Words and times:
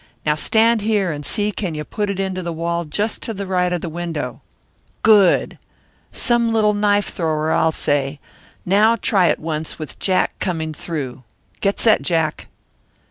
"Now 0.25 0.33
stand 0.33 0.81
here 0.81 1.11
and 1.11 1.23
see 1.23 1.51
can 1.51 1.75
you 1.75 1.83
put 1.83 2.09
it 2.09 2.19
into 2.19 2.41
the 2.41 2.51
wall 2.51 2.85
just 2.85 3.21
to 3.21 3.35
the 3.35 3.45
right 3.45 3.71
of 3.71 3.81
the 3.81 3.87
window. 3.87 4.41
Good! 5.03 5.59
Some 6.11 6.51
little 6.51 6.73
knife 6.73 7.09
thrower, 7.09 7.51
I'll 7.51 7.71
say. 7.71 8.19
Now 8.65 8.95
try 8.95 9.27
it 9.27 9.37
once 9.37 9.77
with 9.77 9.99
Jack 9.99 10.39
coming 10.39 10.73
through. 10.73 11.21
Get 11.59 11.79
set, 11.79 12.01
Jack." 12.01 12.47